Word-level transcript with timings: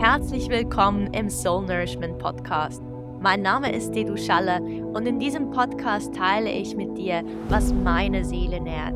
Herzlich 0.00 0.48
willkommen 0.48 1.12
im 1.12 1.28
Soul 1.28 1.66
Nourishment 1.66 2.16
Podcast. 2.16 2.82
Mein 3.20 3.42
Name 3.42 3.70
ist 3.70 3.94
Dedu 3.94 4.16
Schalle 4.16 4.62
und 4.62 5.06
in 5.06 5.18
diesem 5.18 5.50
Podcast 5.50 6.14
teile 6.14 6.50
ich 6.50 6.74
mit 6.74 6.96
dir, 6.96 7.22
was 7.50 7.74
meine 7.74 8.24
Seele 8.24 8.62
nährt. 8.62 8.94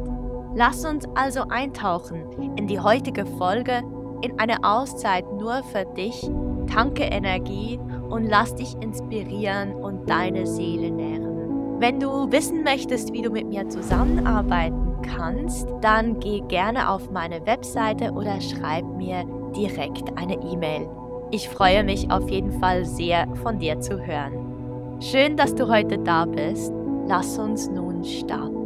Lass 0.54 0.82
uns 0.86 1.04
also 1.14 1.42
eintauchen 1.50 2.56
in 2.56 2.66
die 2.68 2.80
heutige 2.80 3.26
Folge, 3.26 3.82
in 4.22 4.40
eine 4.40 4.64
Auszeit 4.64 5.30
nur 5.30 5.62
für 5.64 5.84
dich, 5.94 6.26
tanke 6.72 7.02
Energie 7.02 7.78
und 8.08 8.24
lass 8.24 8.54
dich 8.54 8.74
inspirieren 8.80 9.74
und 9.74 10.08
deine 10.08 10.46
Seele 10.46 10.90
nähren. 10.90 11.80
Wenn 11.80 12.00
du 12.00 12.32
wissen 12.32 12.64
möchtest, 12.64 13.12
wie 13.12 13.20
du 13.20 13.28
mit 13.28 13.46
mir 13.46 13.68
zusammenarbeiten 13.68 15.02
kannst, 15.02 15.68
dann 15.82 16.18
geh 16.18 16.40
gerne 16.48 16.88
auf 16.88 17.10
meine 17.10 17.44
Webseite 17.44 18.10
oder 18.12 18.40
schreib 18.40 18.86
mir 18.96 19.26
direkt 19.56 20.16
eine 20.16 20.34
E-Mail. 20.34 20.88
Ich 21.30 21.48
freue 21.48 21.84
mich 21.84 22.10
auf 22.10 22.28
jeden 22.28 22.52
Fall 22.60 22.84
sehr 22.84 23.26
von 23.42 23.58
dir 23.58 23.80
zu 23.80 23.98
hören. 24.04 25.00
Schön, 25.00 25.36
dass 25.36 25.54
du 25.54 25.68
heute 25.68 25.98
da 25.98 26.24
bist. 26.24 26.72
Lass 27.06 27.38
uns 27.38 27.68
nun 27.68 28.04
starten. 28.04 28.64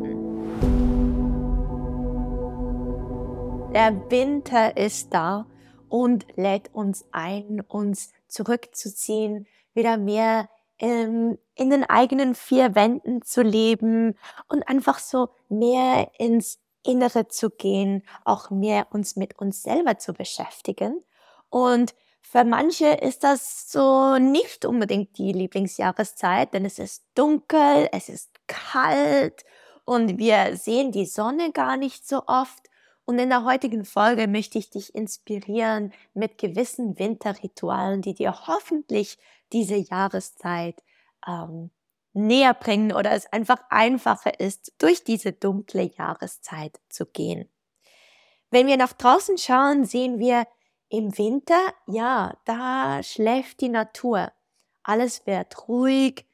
Der 3.73 4.11
Winter 4.11 4.77
ist 4.77 5.13
da 5.13 5.47
und 5.89 6.27
lädt 6.37 6.75
uns 6.75 7.05
ein, 7.13 7.61
uns 7.69 8.13
zurückzuziehen, 8.27 9.47
wieder 9.75 9.97
mehr 9.97 10.49
ähm, 10.79 11.39
in 11.55 11.71
den 11.71 11.85
eigenen 11.85 12.35
vier 12.35 12.75
Wänden 12.75 13.23
zu 13.23 13.43
leben 13.43 14.17
und 14.49 14.69
einfach 14.69 14.99
so 14.99 15.29
mehr 15.49 16.11
ins 16.19 16.61
Innere 16.89 17.29
zu 17.29 17.51
gehen, 17.51 18.03
auch 18.25 18.51
mehr 18.51 18.87
uns 18.91 19.15
mit 19.17 19.39
uns 19.39 19.63
selber 19.63 19.99
zu 19.99 20.15
beschäftigen. 20.15 21.05
Und 21.51 21.95
für 22.23 22.45
manche 22.45 22.89
ist 22.89 23.25
das 23.25 23.71
so 23.71 24.19
nicht 24.19 24.65
unbedingt 24.65 25.17
die 25.19 25.33
Lieblingsjahreszeit, 25.33 26.53
denn 26.55 26.65
es 26.65 26.79
ist 26.79 27.05
dunkel, 27.15 27.89
es 27.93 28.09
ist 28.09 28.31
kalt 28.47 29.45
und 29.85 30.19
wir 30.19 30.57
sehen 30.57 30.93
die 30.93 31.07
Sonne 31.07 31.53
gar 31.53 31.77
nicht 31.77 32.07
so 32.07 32.23
oft. 32.27 32.69
Und 33.07 33.19
in 33.19 33.31
der 33.31 33.45
heutigen 33.45 33.87
Folge 33.87 34.29
möchte 34.29 34.59
ich 34.59 34.69
dich 34.69 34.95
inspirieren 34.95 35.95
mit 36.13 36.37
gewissen 36.37 36.99
Winterritualen, 36.99 38.03
die 38.03 38.13
dir 38.13 38.47
hoffentlich 38.47 39.19
diese 39.53 39.77
Jahreszeit 39.77 40.83
ähm, 41.27 41.71
näher 42.27 42.55
bringen 42.55 42.93
oder 42.93 43.13
es 43.13 43.27
einfach 43.33 43.59
einfacher 43.71 44.41
ist, 44.41 44.73
durch 44.79 45.05
diese 45.05 45.33
dunkle 45.33 45.91
Jahreszeit 45.97 46.81
zu 46.89 47.07
gehen. 47.07 47.49
Wenn 48.51 48.67
wir 48.67 48.77
nach 48.77 48.93
draußen 48.93 49.39
schauen, 49.39 49.85
sehen 49.85 50.19
wir 50.19 50.47
im 50.89 51.17
Winter, 51.19 51.61
ja, 51.87 52.35
da 52.45 53.03
schläft 53.03 53.61
die 53.61 53.69
Natur. 53.69 54.33
Alles 54.83 55.27
wird 55.27 55.69
ruhig, 55.69 56.27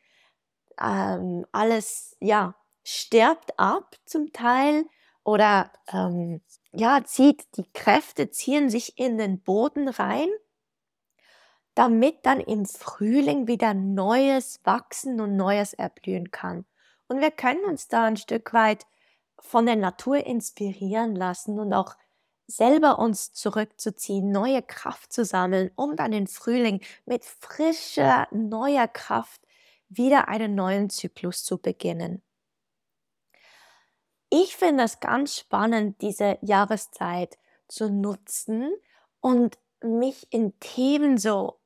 ähm, 0.81 1.45
alles, 1.51 2.17
ja, 2.21 2.55
stirbt 2.85 3.59
ab 3.59 3.97
zum 4.05 4.33
Teil 4.33 4.85
oder 5.25 5.73
ähm, 5.93 6.41
ja, 6.73 7.03
zieht 7.05 7.57
die 7.57 7.71
Kräfte, 7.73 8.31
ziehen 8.31 8.69
sich 8.71 8.99
in 8.99 9.19
den 9.19 9.41
Boden 9.41 9.89
rein 9.89 10.29
damit 11.75 12.25
dann 12.25 12.41
im 12.41 12.67
Frühling 12.67 13.47
wieder 13.47 13.75
Neues 13.75 14.61
wachsen 14.65 15.21
und 15.21 15.37
Neues 15.37 15.75
erblühen 15.75 16.31
kann. 16.31 16.65
Und 17.09 17.21
wir 17.21 17.31
können 17.31 17.65
uns 17.65 17.89
da 17.89 18.05
ein 18.05 18.17
Stück 18.17 18.53
weit 18.53 18.87
von 19.39 19.67
der 19.67 19.77
Natur 19.77 20.25
inspirieren 20.25 21.15
lassen 21.15 21.59
und 21.59 21.73
auch 21.73 21.97
selber 22.47 22.99
uns 22.99 23.33
zurückzuziehen, 23.33 24.31
neue 24.31 24.63
Kraft 24.63 25.13
zu 25.13 25.25
sammeln, 25.25 25.71
um 25.77 25.97
dann 25.97 26.13
im 26.13 26.27
Frühling 26.27 26.81
mit 27.07 27.25
frischer, 27.25 28.29
neuer 28.31 28.89
Kraft 28.89 29.41
wieder 29.89 30.29
einen 30.29 30.55
neuen 30.55 30.91
Zyklus 30.91 31.45
zu 31.45 31.59
beginnen. 31.59 32.23
Ich 34.31 34.57
finde 34.57 34.85
es 34.85 35.01
ganz 35.01 35.37
spannend, 35.37 36.01
diese 36.03 36.39
Jahreszeit 36.41 37.39
zu 37.69 37.89
nutzen 37.89 38.73
und 39.21 39.59
mich 39.81 40.27
in 40.31 40.59
Themen 40.61 41.19
so 41.19 41.61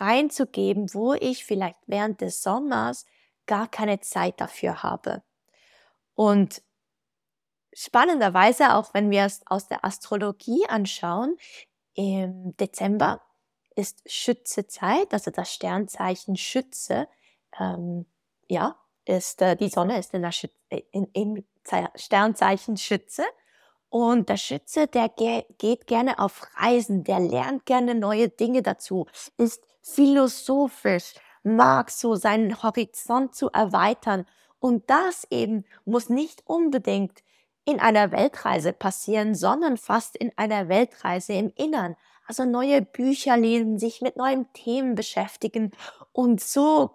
reinzugeben, 0.00 0.92
wo 0.94 1.14
ich 1.14 1.44
vielleicht 1.44 1.78
während 1.86 2.20
des 2.20 2.42
Sommers 2.42 3.06
gar 3.46 3.68
keine 3.68 4.00
Zeit 4.00 4.40
dafür 4.40 4.82
habe. 4.82 5.22
Und 6.14 6.62
spannenderweise, 7.72 8.74
auch 8.74 8.94
wenn 8.94 9.10
wir 9.10 9.24
es 9.24 9.42
aus 9.46 9.68
der 9.68 9.84
Astrologie 9.84 10.66
anschauen, 10.68 11.36
im 11.94 12.56
Dezember 12.56 13.20
ist 13.74 14.02
Schützezeit, 14.10 15.12
also 15.12 15.30
das 15.30 15.52
Sternzeichen 15.52 16.36
Schütze, 16.36 17.08
ähm, 17.58 18.06
ja, 18.48 18.76
ist 19.04 19.42
äh, 19.42 19.56
die 19.56 19.68
Sonne 19.68 19.98
ist 19.98 20.14
in 20.14 20.22
der 20.22 20.32
Schütze, 20.32 20.56
äh, 20.68 20.82
in, 20.92 21.06
im 21.12 21.44
Sternzeichen 21.94 22.76
Schütze 22.76 23.24
und 23.92 24.30
der 24.30 24.38
Schütze, 24.38 24.86
der 24.86 25.10
ge 25.10 25.44
geht 25.58 25.86
gerne 25.86 26.18
auf 26.18 26.46
Reisen, 26.56 27.04
der 27.04 27.20
lernt 27.20 27.66
gerne 27.66 27.94
neue 27.94 28.30
Dinge 28.30 28.62
dazu, 28.62 29.06
ist 29.36 29.66
philosophisch, 29.82 31.12
mag 31.42 31.90
so 31.90 32.14
seinen 32.14 32.62
Horizont 32.62 33.34
zu 33.34 33.50
erweitern. 33.50 34.24
Und 34.60 34.88
das 34.88 35.26
eben 35.28 35.66
muss 35.84 36.08
nicht 36.08 36.42
unbedingt 36.46 37.22
in 37.66 37.80
einer 37.80 38.12
Weltreise 38.12 38.72
passieren, 38.72 39.34
sondern 39.34 39.76
fast 39.76 40.16
in 40.16 40.32
einer 40.36 40.70
Weltreise 40.70 41.34
im 41.34 41.52
Innern. 41.54 41.94
Also 42.26 42.46
neue 42.46 42.80
Bücher 42.80 43.36
lesen, 43.36 43.78
sich 43.78 44.00
mit 44.00 44.16
neuen 44.16 44.50
Themen 44.54 44.94
beschäftigen 44.94 45.72
und 46.12 46.40
so 46.40 46.92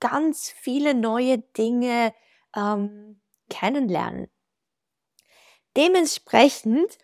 ganz 0.00 0.48
viele 0.48 0.94
neue 0.94 1.40
Dinge 1.40 2.14
ähm, 2.56 3.20
kennenlernen. 3.50 4.30
Dementsprechend, 5.78 6.98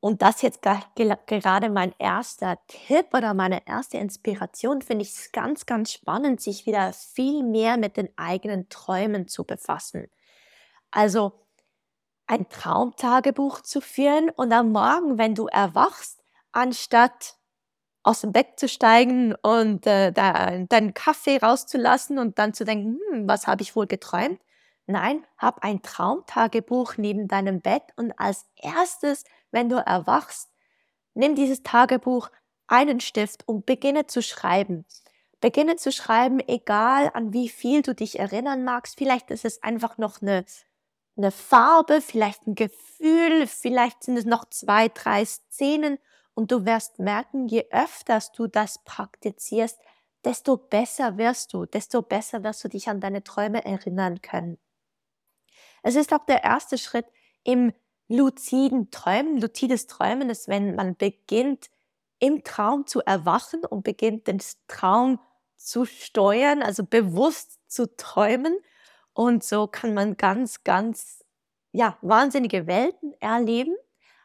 und 0.00 0.22
das 0.22 0.42
jetzt 0.42 0.60
gerade 0.60 1.70
mein 1.70 1.94
erster 2.00 2.58
Tipp 2.66 3.06
oder 3.14 3.32
meine 3.32 3.64
erste 3.66 3.98
Inspiration, 3.98 4.82
finde 4.82 5.04
ich 5.04 5.12
es 5.12 5.30
ganz, 5.30 5.66
ganz 5.66 5.92
spannend, 5.92 6.40
sich 6.40 6.66
wieder 6.66 6.92
viel 6.92 7.44
mehr 7.44 7.76
mit 7.76 7.96
den 7.96 8.08
eigenen 8.16 8.68
Träumen 8.68 9.28
zu 9.28 9.44
befassen. 9.44 10.08
Also 10.90 11.46
ein 12.26 12.48
Traumtagebuch 12.48 13.60
zu 13.60 13.80
führen 13.80 14.30
und 14.30 14.52
am 14.52 14.72
Morgen, 14.72 15.16
wenn 15.16 15.36
du 15.36 15.46
erwachst, 15.46 16.24
anstatt 16.50 17.36
aus 18.02 18.22
dem 18.22 18.32
Bett 18.32 18.58
zu 18.58 18.68
steigen 18.68 19.34
und 19.42 19.86
äh, 19.86 20.12
deinen 20.12 20.94
Kaffee 20.94 21.38
rauszulassen 21.38 22.18
und 22.18 22.38
dann 22.40 22.52
zu 22.52 22.64
denken, 22.64 22.98
hm, 23.12 23.28
was 23.28 23.46
habe 23.46 23.62
ich 23.62 23.76
wohl 23.76 23.86
geträumt, 23.86 24.40
Nein, 24.86 25.26
hab 25.36 25.64
ein 25.64 25.82
Traumtagebuch 25.82 26.96
neben 26.96 27.26
deinem 27.26 27.60
Bett 27.60 27.82
und 27.96 28.12
als 28.18 28.46
erstes, 28.54 29.24
wenn 29.50 29.68
du 29.68 29.76
erwachst, 29.76 30.48
nimm 31.14 31.34
dieses 31.34 31.64
Tagebuch, 31.64 32.30
einen 32.68 33.00
Stift 33.00 33.46
und 33.48 33.66
beginne 33.66 34.06
zu 34.06 34.22
schreiben. 34.22 34.86
Beginne 35.40 35.76
zu 35.76 35.92
schreiben, 35.92 36.40
egal 36.40 37.10
an 37.14 37.32
wie 37.32 37.48
viel 37.48 37.82
du 37.82 37.94
dich 37.94 38.18
erinnern 38.18 38.64
magst. 38.64 38.96
Vielleicht 38.96 39.30
ist 39.30 39.44
es 39.44 39.62
einfach 39.62 39.98
noch 39.98 40.22
eine, 40.22 40.44
eine 41.16 41.30
Farbe, 41.30 42.00
vielleicht 42.00 42.46
ein 42.46 42.54
Gefühl, 42.54 43.46
vielleicht 43.46 44.04
sind 44.04 44.16
es 44.16 44.24
noch 44.24 44.44
zwei, 44.50 44.88
drei 44.88 45.24
Szenen 45.24 45.98
und 46.34 46.52
du 46.52 46.64
wirst 46.64 46.98
merken, 46.98 47.48
je 47.48 47.66
öfter 47.70 48.20
du 48.36 48.46
das 48.46 48.78
praktizierst, 48.84 49.78
desto 50.24 50.56
besser 50.56 51.18
wirst 51.18 51.52
du, 51.54 51.66
desto 51.66 52.02
besser 52.02 52.44
wirst 52.44 52.64
du 52.64 52.68
dich 52.68 52.88
an 52.88 53.00
deine 53.00 53.24
Träume 53.24 53.64
erinnern 53.64 54.22
können. 54.22 54.58
Es 55.82 55.96
ist 55.96 56.12
auch 56.12 56.24
der 56.26 56.44
erste 56.44 56.78
Schritt 56.78 57.06
im 57.44 57.72
luziden 58.08 58.90
Träumen. 58.90 59.40
Luzides 59.40 59.86
Träumen 59.86 60.30
ist, 60.30 60.48
wenn 60.48 60.74
man 60.74 60.96
beginnt, 60.96 61.70
im 62.18 62.44
Traum 62.44 62.86
zu 62.86 63.00
erwachen 63.02 63.64
und 63.64 63.84
beginnt, 63.84 64.26
den 64.26 64.40
Traum 64.68 65.20
zu 65.56 65.84
steuern, 65.84 66.62
also 66.62 66.84
bewusst 66.84 67.58
zu 67.66 67.94
träumen. 67.96 68.56
Und 69.12 69.44
so 69.44 69.66
kann 69.66 69.94
man 69.94 70.16
ganz, 70.16 70.64
ganz, 70.64 71.24
ja, 71.72 71.98
wahnsinnige 72.02 72.66
Welten 72.66 73.14
erleben. 73.20 73.76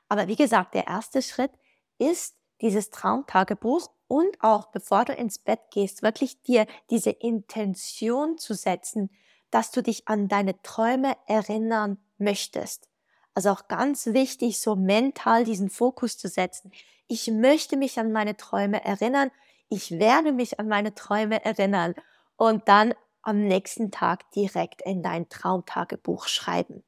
Aber 0.10 0.28
wie 0.28 0.36
gesagt, 0.36 0.74
der 0.74 0.88
erste 0.88 1.22
Schritt 1.22 1.52
ist 1.98 2.36
dieses 2.62 2.90
Traumtagebuch 2.90 3.90
und 4.08 4.42
auch 4.42 4.68
bevor 4.68 5.06
du 5.06 5.14
ins 5.14 5.40
Bett 5.40 5.62
gehst, 5.72 6.04
wirklich 6.04 6.44
dir 6.44 6.68
diese 6.90 7.12
Intention 7.12 8.38
zu 8.38 8.54
setzen, 8.54 9.10
dass 9.52 9.72
du 9.72 9.84
dich 9.84 10.08
an 10.08 10.28
deine 10.28 10.62
Träume 10.64 11.16
erinnern 11.28 11.98
möchtest. 12.18 12.90
Also 13.34 13.52
auch 13.52 13.68
ganz 13.68 14.08
wichtig, 14.08 14.60
so 14.60 14.76
mental 14.76 15.46
diesen 15.46 15.70
Fokus 15.70 16.18
zu 16.18 16.28
setzen. 16.28 16.72
Ich 17.08 17.28
möchte 17.30 17.78
mich 17.78 18.00
an 18.00 18.12
meine 18.12 18.36
Träume 18.36 18.84
erinnern. 18.84 19.32
Ich 19.70 19.92
werde 19.92 20.32
mich 20.32 20.60
an 20.60 20.68
meine 20.68 20.96
Träume 20.96 21.44
erinnern. 21.44 21.94
Und 22.36 22.68
dann 22.68 22.94
am 23.22 23.44
nächsten 23.48 23.92
Tag 23.92 24.30
direkt 24.32 24.82
in 24.82 25.04
dein 25.04 25.30
Traumtagebuch 25.30 26.28
schreiben. 26.28 26.84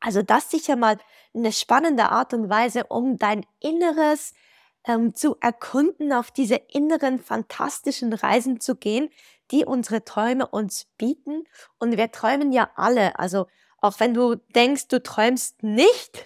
Also 0.00 0.22
das 0.22 0.50
sicher 0.50 0.76
mal 0.76 0.98
eine 1.34 1.52
spannende 1.52 2.10
Art 2.10 2.34
und 2.34 2.48
Weise, 2.48 2.84
um 2.84 3.18
dein 3.18 3.44
inneres 3.60 4.34
ähm, 4.84 5.14
zu 5.14 5.36
erkunden, 5.40 6.12
auf 6.12 6.30
diese 6.30 6.56
inneren 6.56 7.18
fantastischen 7.18 8.12
Reisen 8.12 8.60
zu 8.60 8.76
gehen, 8.76 9.10
die 9.50 9.64
unsere 9.64 10.04
Träume 10.04 10.46
uns 10.46 10.86
bieten. 10.98 11.44
Und 11.78 11.96
wir 11.96 12.10
träumen 12.12 12.52
ja 12.52 12.70
alle. 12.76 13.18
Also 13.18 13.46
auch 13.80 14.00
wenn 14.00 14.14
du 14.14 14.36
denkst, 14.36 14.88
du 14.88 15.02
träumst 15.02 15.62
nicht, 15.62 16.24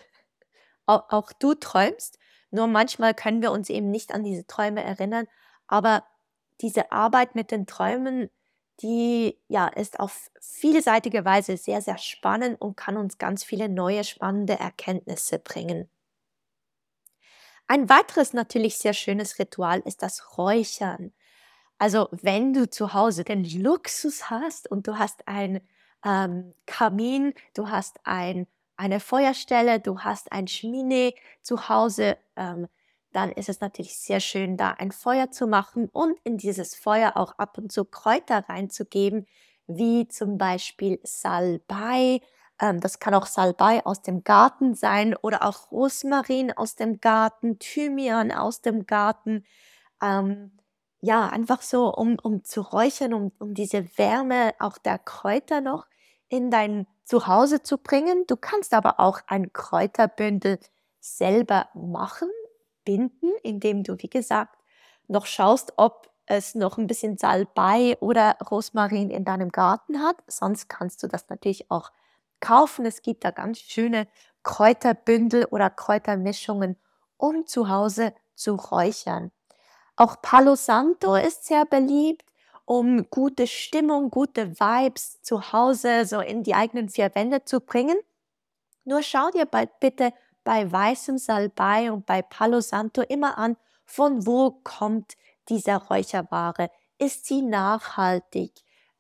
auch, 0.87 1.11
auch 1.11 1.33
du 1.33 1.55
träumst. 1.55 2.19
Nur 2.51 2.67
manchmal 2.67 3.15
können 3.15 3.43
wir 3.43 3.53
uns 3.53 3.71
eben 3.71 3.91
nicht 3.91 4.13
an 4.13 4.25
diese 4.25 4.47
Träume 4.47 4.83
erinnern. 4.83 5.27
Aber 5.67 6.05
diese 6.61 6.93
Arbeit 6.93 7.35
mit 7.35 7.51
den 7.51 7.67
Träumen, 7.67 8.31
die 8.81 9.39
ja 9.49 9.69
ist 9.69 10.01
auf 10.01 10.31
vielseitige 10.41 11.25
Weise 11.25 11.57
sehr, 11.57 11.81
sehr 11.81 11.99
spannend 11.99 12.61
und 12.61 12.77
kann 12.77 12.97
uns 12.97 13.19
ganz 13.19 13.45
viele 13.45 13.69
neue 13.69 14.05
spannende 14.05 14.59
Erkenntnisse 14.59 15.39
bringen. 15.39 15.89
Ein 17.69 17.89
weiteres 17.89 18.33
natürlich 18.33 18.77
sehr 18.77 18.93
schönes 18.93 19.39
Ritual 19.39 19.81
ist 19.81 20.03
das 20.03 20.37
Räuchern. 20.37 21.13
Also 21.83 22.09
wenn 22.13 22.53
du 22.53 22.71
zu 22.71 22.95
Hause 22.95 23.25
den 23.25 23.43
Luxus 23.61 24.31
hast 24.31 24.71
und 24.71 24.87
du 24.87 25.01
hast 25.01 25.27
ein 25.27 25.61
ähm, 26.05 26.55
Kamin, 26.65 27.35
du 27.55 27.71
hast 27.71 27.99
ein, 28.05 28.47
eine 28.77 29.01
Feuerstelle, 29.01 29.81
du 29.81 29.99
hast 29.99 30.31
ein 30.31 30.47
Schmine 30.47 31.13
zu 31.43 31.69
Hause, 31.69 32.19
ähm, 32.37 32.69
dann 33.11 33.33
ist 33.33 33.49
es 33.49 33.61
natürlich 33.61 33.99
sehr 33.99 34.21
schön, 34.21 34.57
da 34.57 34.71
ein 34.79 34.93
Feuer 34.93 35.33
zu 35.33 35.49
machen 35.49 35.89
und 35.89 36.21
in 36.23 36.39
dieses 36.39 36.77
Feuer 36.77 37.17
auch 37.17 37.37
ab 37.39 37.59
und 37.59 37.73
zu 37.73 37.85
Kräuter 37.85 38.49
reinzugeben, 38.49 39.27
wie 39.67 40.07
zum 40.07 40.39
Beispiel 40.39 41.01
Salbei. 41.03 42.21
Ähm, 42.61 42.79
das 42.79 43.01
kann 43.01 43.13
auch 43.13 43.27
Salbei 43.27 43.85
aus 43.85 44.03
dem 44.03 44.23
Garten 44.23 44.77
sein 44.77 45.17
oder 45.17 45.43
auch 45.43 45.73
Rosmarin 45.73 46.53
aus 46.53 46.77
dem 46.77 47.01
Garten, 47.01 47.59
Thymian 47.59 48.31
aus 48.31 48.63
dem 48.63 48.87
Garten. 48.87 49.45
Ähm, 50.01 50.53
ja, 51.03 51.29
einfach 51.29 51.63
so, 51.63 51.93
um, 51.95 52.17
um 52.23 52.45
zu 52.45 52.61
räuchern, 52.63 53.13
um, 53.15 53.33
um 53.41 53.55
diese 53.55 53.87
Wärme 53.99 54.55
auch 54.61 54.79
der 54.79 54.99
Kräuter 54.99 55.61
noch 55.61 55.87
in 56.29 56.51
dein 56.51 56.87
Zuhause 57.05 57.63
zu 57.63 57.79
bringen. 57.79 58.25
Du 58.29 58.37
kannst 58.37 58.73
aber 58.75 59.01
auch 59.01 59.21
ein 59.27 59.53
Kräuterbündel 59.53 60.59
selber 61.01 61.69
machen, 61.75 62.31
binden, 62.85 63.33
indem 63.43 63.83
du, 63.83 63.97
wie 63.99 64.09
gesagt, 64.11 64.57
noch 65.09 65.27
schaust, 65.27 65.75
ob 65.77 66.09
es 66.27 66.55
noch 66.55 66.79
ein 66.79 66.87
bisschen 66.87 67.19
Salbei 67.19 67.97
oder 68.01 68.37
Rosmarin 68.51 69.11
in 69.11 69.25
deinem 69.25 69.51
Garten 69.51 70.01
hat. 70.03 70.17
Sonst 70.29 70.69
kannst 70.69 71.03
du 71.03 71.09
das 71.09 71.29
natürlich 71.29 71.71
auch 71.71 71.91
kaufen. 72.41 72.87
Es 72.87 73.03
gibt 73.03 73.25
da 73.25 73.33
ganz 73.33 73.59
schöne 73.59 74.07
Kräuterbündel 74.45 75.47
oder 75.47 75.69
Kräutermischungen, 75.71 76.77
um 77.17 77.47
zu 77.47 77.69
Hause 77.69 78.15
zu 78.35 78.55
räuchern. 78.55 79.33
Auch 80.03 80.21
Palo 80.21 80.57
Santo 80.57 81.15
ist 81.15 81.45
sehr 81.45 81.65
beliebt, 81.65 82.25
um 82.65 83.09
gute 83.09 83.47
Stimmung, 83.47 84.11
gute 84.11 84.59
Vibes 84.59 85.23
zu 85.23 85.53
Hause 85.53 86.07
so 86.07 86.19
in 86.19 86.43
die 86.43 86.57
eigenen 86.57 86.89
vier 86.89 87.15
Wände 87.15 87.45
zu 87.45 87.61
bringen. 87.61 87.97
Nur 88.85 89.05
schau 89.05 89.31
dir 89.31 89.47
bitte 89.79 90.13
bei 90.43 90.73
weißem 90.73 91.19
Salbei 91.19 91.93
und 91.93 92.05
bei 92.05 92.21
Palo 92.21 92.61
Santo 92.61 93.03
immer 93.03 93.39
an, 93.39 93.57
von 93.85 94.27
wo 94.27 94.51
kommt 94.65 95.13
diese 95.49 95.77
Räucherware. 95.77 96.73
Ist 96.99 97.27
sie 97.27 97.41
nachhaltig 97.41 98.51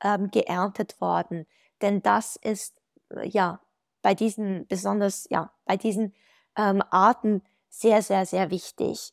ähm, 0.04 0.30
geerntet 0.30 1.00
worden? 1.00 1.46
Denn 1.80 2.00
das 2.02 2.36
ist 2.36 2.80
äh, 3.10 3.26
ja 3.26 3.58
bei 4.02 4.14
diesen 4.14 4.68
besonders 4.68 5.26
ja 5.30 5.50
bei 5.64 5.76
diesen 5.76 6.14
ähm, 6.56 6.80
Arten 6.90 7.42
sehr 7.68 8.02
sehr 8.02 8.24
sehr 8.24 8.52
wichtig. 8.52 9.12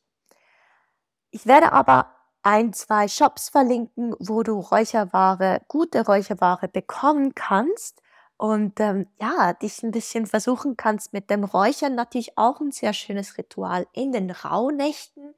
Ich 1.32 1.46
werde 1.46 1.72
aber 1.72 2.16
ein, 2.42 2.74
zwei 2.74 3.08
Shops 3.08 3.50
verlinken, 3.50 4.16
wo 4.20 4.44
du 4.44 4.60
Räucherware, 4.60 5.62
gute 5.68 6.06
Räucherware 6.06 6.68
bekommen 6.68 7.36
kannst 7.36 8.02
und 8.38 8.80
ähm, 8.80 9.08
ja, 9.20 9.54
dich 9.54 9.84
ein 9.84 9.92
bisschen 9.92 10.26
versuchen 10.26 10.78
kannst 10.78 11.12
mit 11.12 11.30
dem 11.30 11.44
Räuchern. 11.44 11.96
Natürlich 11.96 12.38
auch 12.38 12.62
ein 12.62 12.72
sehr 12.72 12.94
schönes 12.94 13.38
Ritual 13.38 13.86
in 13.92 14.12
den 14.12 14.32
Rauhnächten 14.32 15.36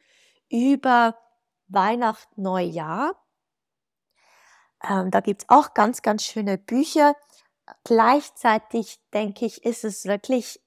über 0.49 1.17
Weihnachten, 1.67 2.41
Neujahr. 2.41 3.15
Ähm, 4.87 5.09
da 5.11 5.19
gibt's 5.19 5.45
auch 5.47 5.73
ganz, 5.73 6.01
ganz 6.01 6.23
schöne 6.23 6.57
Bücher. 6.57 7.15
Gleichzeitig 7.83 8.99
denke 9.13 9.45
ich, 9.45 9.65
ist 9.65 9.83
es 9.83 10.05
wirklich 10.05 10.61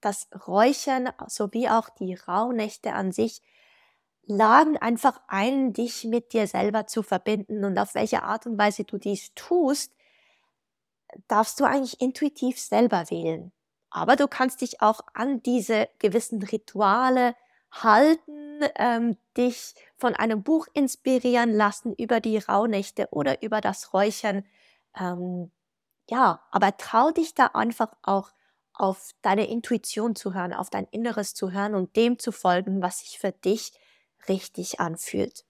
das 0.00 0.28
Räuchern 0.46 1.10
sowie 1.26 1.68
auch 1.68 1.88
die 1.90 2.14
Rauhnächte 2.14 2.94
an 2.94 3.12
sich 3.12 3.42
laden 4.26 4.76
einfach 4.76 5.20
ein, 5.28 5.72
dich 5.72 6.04
mit 6.04 6.32
dir 6.32 6.46
selber 6.46 6.86
zu 6.86 7.02
verbinden 7.02 7.64
und 7.64 7.78
auf 7.78 7.94
welche 7.94 8.22
Art 8.22 8.46
und 8.46 8.58
Weise 8.58 8.84
du 8.84 8.98
dies 8.98 9.32
tust, 9.34 9.92
darfst 11.28 11.60
du 11.60 11.64
eigentlich 11.64 12.00
intuitiv 12.00 12.58
selber 12.58 13.04
wählen. 13.10 13.52
Aber 13.90 14.16
du 14.16 14.28
kannst 14.28 14.60
dich 14.60 14.82
auch 14.82 15.00
an 15.14 15.42
diese 15.42 15.88
gewissen 15.98 16.42
Rituale 16.42 17.34
halten, 17.70 18.60
ähm, 18.76 19.16
dich 19.36 19.74
von 19.96 20.14
einem 20.14 20.42
Buch 20.42 20.66
inspirieren 20.74 21.52
lassen 21.52 21.94
über 21.94 22.20
die 22.20 22.38
Rauhnächte 22.38 23.08
oder 23.10 23.42
über 23.42 23.60
das 23.60 23.92
Räuchern. 23.92 24.44
Ähm, 24.98 25.50
ja, 26.08 26.42
aber 26.50 26.76
trau 26.76 27.10
dich 27.10 27.34
da 27.34 27.46
einfach 27.46 27.92
auch 28.02 28.30
auf 28.74 29.10
deine 29.22 29.48
Intuition 29.48 30.14
zu 30.16 30.34
hören, 30.34 30.52
auf 30.52 30.70
dein 30.70 30.86
Inneres 30.90 31.34
zu 31.34 31.52
hören 31.52 31.74
und 31.74 31.96
dem 31.96 32.18
zu 32.18 32.32
folgen, 32.32 32.82
was 32.82 32.98
sich 33.00 33.18
für 33.18 33.32
dich 33.32 33.72
richtig 34.28 34.80
anfühlt. 34.80 35.44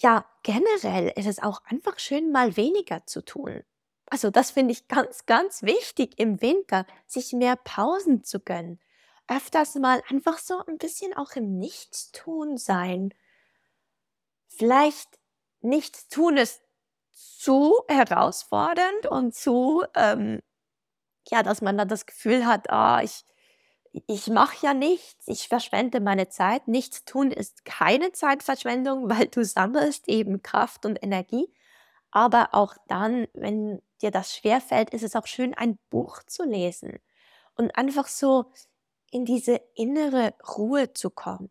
Ja, 0.00 0.24
generell 0.44 1.12
ist 1.16 1.26
es 1.26 1.42
auch 1.42 1.62
einfach 1.64 1.98
schön, 1.98 2.30
mal 2.30 2.56
weniger 2.56 3.04
zu 3.06 3.24
tun. 3.24 3.64
Also 4.06 4.30
das 4.30 4.52
finde 4.52 4.72
ich 4.72 4.88
ganz, 4.88 5.26
ganz 5.26 5.62
wichtig 5.62 6.18
im 6.18 6.40
Winter, 6.40 6.86
sich 7.06 7.32
mehr 7.32 7.56
Pausen 7.56 8.24
zu 8.24 8.40
gönnen. 8.40 8.80
Öfters 9.26 9.74
mal 9.74 10.02
einfach 10.08 10.38
so 10.38 10.64
ein 10.66 10.78
bisschen 10.78 11.14
auch 11.14 11.32
im 11.32 11.58
Nichtstun 11.58 12.56
sein. 12.56 13.12
Vielleicht 14.48 15.18
Nichtstun 15.60 16.36
ist 16.36 16.62
zu 17.12 17.74
herausfordernd 17.88 19.06
und 19.06 19.34
zu, 19.34 19.84
ähm, 19.94 20.40
ja, 21.30 21.42
dass 21.42 21.62
man 21.62 21.78
dann 21.78 21.88
das 21.88 22.06
Gefühl 22.06 22.46
hat, 22.46 22.70
ah, 22.70 23.02
ich, 23.02 23.24
ich 24.06 24.28
mache 24.28 24.66
ja 24.66 24.74
nichts, 24.74 25.26
ich 25.28 25.48
verschwende 25.48 26.00
meine 26.00 26.28
Zeit. 26.28 26.68
Nichts 26.68 27.04
tun 27.04 27.30
ist 27.30 27.64
keine 27.64 28.12
Zeitverschwendung, 28.12 29.08
weil 29.10 29.28
du 29.28 29.44
sammelst 29.44 30.08
eben 30.08 30.42
Kraft 30.42 30.86
und 30.86 31.02
Energie. 31.02 31.52
Aber 32.10 32.50
auch 32.52 32.74
dann, 32.88 33.26
wenn 33.34 33.82
dir 34.00 34.10
das 34.10 34.34
schwerfällt, 34.34 34.90
ist 34.90 35.02
es 35.02 35.16
auch 35.16 35.26
schön, 35.26 35.54
ein 35.54 35.78
Buch 35.90 36.22
zu 36.26 36.44
lesen 36.44 36.98
und 37.56 37.76
einfach 37.76 38.06
so 38.06 38.52
in 39.10 39.24
diese 39.24 39.60
innere 39.74 40.34
Ruhe 40.56 40.92
zu 40.92 41.10
kommen. 41.10 41.50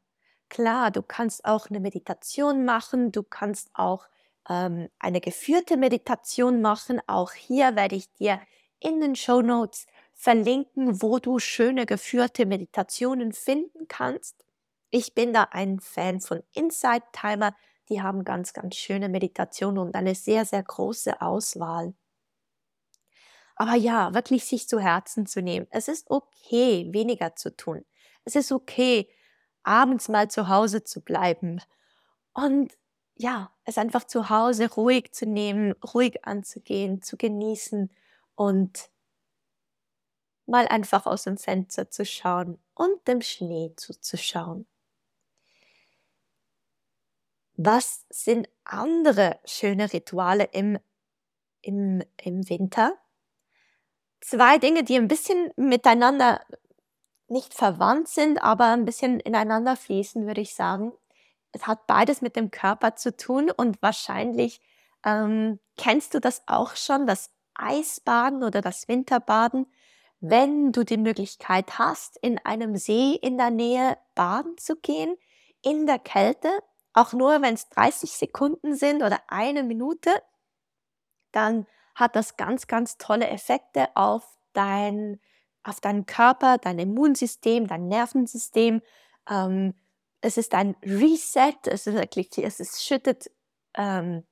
Klar, 0.49 0.91
du 0.91 1.01
kannst 1.01 1.45
auch 1.45 1.69
eine 1.69 1.79
Meditation 1.79 2.65
machen, 2.65 3.11
du 3.11 3.23
kannst 3.23 3.69
auch 3.73 4.07
ähm, 4.49 4.89
eine 4.99 5.21
geführte 5.21 5.77
Meditation 5.77 6.61
machen. 6.61 7.01
Auch 7.07 7.33
hier 7.33 7.75
werde 7.75 7.95
ich 7.95 8.11
dir 8.13 8.39
in 8.79 9.01
den 9.01 9.15
Show 9.15 9.41
Notes 9.41 9.87
verlinken, 10.17 11.01
wo 11.01 11.19
du 11.19 11.39
schöne 11.39 11.85
geführte 11.85 12.45
Meditationen 12.45 13.31
finden 13.31 13.87
kannst. 13.87 14.43
Ich 14.89 15.13
bin 15.13 15.31
da 15.31 15.43
ein 15.51 15.79
Fan 15.79 16.19
von 16.21 16.43
Inside 16.53 17.03
Timer. 17.13 17.55
Die 17.89 18.01
haben 18.01 18.25
ganz, 18.25 18.51
ganz 18.51 18.75
schöne 18.75 19.09
Meditationen 19.09 19.77
und 19.77 19.95
eine 19.95 20.15
sehr, 20.15 20.43
sehr 20.43 20.63
große 20.63 21.21
Auswahl. 21.21 21.93
Aber 23.55 23.75
ja, 23.75 24.13
wirklich 24.13 24.45
sich 24.45 24.67
zu 24.67 24.79
Herzen 24.79 25.25
zu 25.25 25.41
nehmen. 25.41 25.67
Es 25.71 25.87
ist 25.87 26.09
okay, 26.09 26.87
weniger 26.91 27.35
zu 27.35 27.55
tun. 27.55 27.85
Es 28.25 28.35
ist 28.35 28.51
okay, 28.51 29.09
abends 29.63 30.09
mal 30.09 30.29
zu 30.29 30.47
Hause 30.49 30.83
zu 30.83 31.01
bleiben. 31.01 31.61
Und 32.33 32.73
ja, 33.15 33.51
es 33.65 33.77
einfach 33.77 34.05
zu 34.05 34.29
Hause 34.29 34.71
ruhig 34.71 35.11
zu 35.13 35.25
nehmen, 35.25 35.73
ruhig 35.93 36.25
anzugehen, 36.25 37.01
zu 37.01 37.17
genießen 37.17 37.91
und 38.35 38.89
mal 40.47 40.67
einfach 40.67 41.05
aus 41.05 41.23
dem 41.23 41.37
Fenster 41.37 41.89
zu 41.89 42.05
schauen 42.05 42.59
und 42.73 43.07
dem 43.07 43.21
Schnee 43.21 43.73
zuzuschauen. 43.75 44.67
Was 47.55 48.05
sind 48.09 48.47
andere 48.63 49.39
schöne 49.45 49.91
Rituale 49.91 50.45
im, 50.51 50.77
im, 51.61 52.03
im 52.21 52.47
Winter? 52.49 52.95
Zwei 54.21 54.57
Dinge, 54.57 54.83
die 54.83 54.95
ein 54.95 55.07
bisschen 55.07 55.51
miteinander 55.55 56.41
nicht 57.27 57.53
verwandt 57.53 58.07
sind, 58.07 58.41
aber 58.41 58.71
ein 58.71 58.85
bisschen 58.85 59.19
ineinander 59.19 59.75
fließen, 59.75 60.27
würde 60.27 60.41
ich 60.41 60.53
sagen. 60.53 60.93
Es 61.51 61.65
hat 61.67 61.87
beides 61.87 62.21
mit 62.21 62.35
dem 62.35 62.51
Körper 62.51 62.95
zu 62.95 63.15
tun 63.15 63.51
und 63.51 63.81
wahrscheinlich 63.81 64.61
ähm, 65.03 65.59
kennst 65.77 66.13
du 66.13 66.19
das 66.19 66.43
auch 66.47 66.75
schon, 66.75 67.07
das 67.07 67.31
Eisbaden 67.55 68.43
oder 68.43 68.61
das 68.61 68.87
Winterbaden 68.87 69.65
wenn 70.19 70.71
du 70.71 70.83
die 70.83 70.97
Möglichkeit 70.97 71.77
hast, 71.77 72.17
in 72.21 72.39
einem 72.39 72.75
See 72.75 73.13
in 73.13 73.37
der 73.37 73.51
Nähe 73.51 73.97
baden 74.15 74.57
zu 74.57 74.75
gehen, 74.75 75.15
in 75.61 75.85
der 75.85 75.99
Kälte, 75.99 76.49
auch 76.93 77.13
nur 77.13 77.41
wenn 77.41 77.53
es 77.53 77.69
30 77.69 78.11
Sekunden 78.11 78.75
sind 78.75 79.03
oder 79.03 79.19
eine 79.27 79.63
Minute, 79.63 80.09
dann 81.31 81.67
hat 81.93 82.15
das 82.15 82.37
ganz, 82.37 82.67
ganz 82.67 82.97
tolle 82.97 83.27
Effekte 83.27 83.89
auf 83.95 84.37
dein, 84.53 85.19
auf 85.63 85.79
deinen 85.79 86.05
Körper, 86.05 86.57
dein 86.57 86.79
Immunsystem, 86.79 87.67
dein 87.67 87.87
Nervensystem. 87.87 88.81
Ähm, 89.29 89.75
es 90.21 90.37
ist 90.37 90.53
ein 90.53 90.75
Reset, 90.83 91.55
es 91.65 91.87
ist 91.87 91.95
wirklich, 91.95 92.37
es 92.37 92.59
ist, 92.59 92.83
schüttet 92.83 93.29
ähm, 93.75 94.25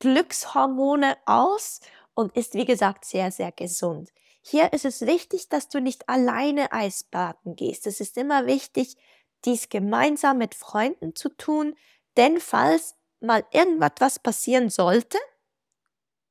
Glückshormone 0.00 1.16
aus 1.24 1.80
und 2.14 2.36
ist, 2.36 2.54
wie 2.54 2.64
gesagt, 2.64 3.04
sehr, 3.04 3.30
sehr 3.30 3.52
gesund. 3.52 4.12
Hier 4.48 4.72
ist 4.72 4.84
es 4.84 5.00
wichtig, 5.00 5.48
dass 5.48 5.68
du 5.68 5.80
nicht 5.80 6.08
alleine 6.08 6.70
Eisbaden 6.70 7.56
gehst. 7.56 7.84
Es 7.88 7.98
ist 7.98 8.16
immer 8.16 8.46
wichtig, 8.46 8.96
dies 9.44 9.68
gemeinsam 9.68 10.38
mit 10.38 10.54
Freunden 10.54 11.16
zu 11.16 11.30
tun, 11.30 11.76
denn 12.16 12.38
falls 12.38 12.94
mal 13.18 13.44
irgendwas 13.50 14.20
passieren 14.20 14.70
sollte, 14.70 15.18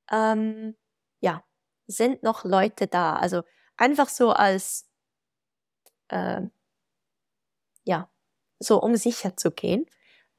ähm, 0.10 0.77
ja, 1.19 1.43
sind 1.88 2.24
noch 2.24 2.45
Leute 2.45 2.88
da. 2.88 3.17
Also 3.17 3.43
einfach 3.75 4.07
so 4.07 4.31
als, 4.31 4.88
äh, 6.07 6.43
ja, 7.84 8.10
so 8.60 8.81
um 8.81 8.95
sicher 8.95 9.36
zu 9.36 9.51
gehen. 9.51 9.88